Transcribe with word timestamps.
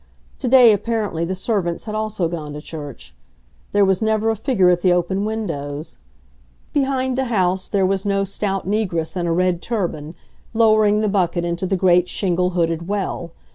Today, 0.39 0.73
apparently, 0.73 1.25
the 1.25 1.35
servants 1.35 1.85
had 1.85 1.93
also 1.93 2.27
gone 2.27 2.53
to 2.53 2.59
church; 2.61 3.13
there 3.71 3.85
was 3.85 4.01
never 4.01 4.31
a 4.31 4.35
figure 4.35 4.69
at 4.71 4.81
the 4.81 4.91
open 4.91 5.25
windows; 5.25 5.99
behind 6.73 7.19
the 7.19 7.25
house 7.25 7.67
there 7.67 7.85
was 7.85 8.03
no 8.03 8.23
stout 8.23 8.65
negress 8.67 9.15
in 9.15 9.27
a 9.27 9.31
red 9.31 9.61
turban, 9.61 10.15
lowering 10.55 11.01
the 11.01 11.07
bucket 11.07 11.45
into 11.45 11.67
the 11.67 11.77
great 11.77 12.09
shingle 12.09 12.49
hooded 12.57 12.87
well. 12.87 13.29